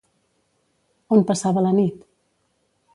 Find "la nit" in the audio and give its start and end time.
1.67-2.05